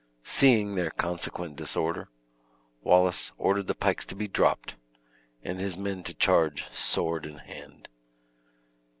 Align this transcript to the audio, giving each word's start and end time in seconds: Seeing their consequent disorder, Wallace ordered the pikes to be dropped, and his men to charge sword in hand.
Seeing 0.23 0.73
their 0.73 0.89
consequent 0.89 1.57
disorder, 1.57 2.09
Wallace 2.81 3.33
ordered 3.37 3.67
the 3.67 3.75
pikes 3.75 4.03
to 4.05 4.15
be 4.15 4.27
dropped, 4.27 4.75
and 5.43 5.59
his 5.59 5.77
men 5.77 6.01
to 6.05 6.15
charge 6.15 6.65
sword 6.73 7.23
in 7.23 7.37
hand. 7.37 7.87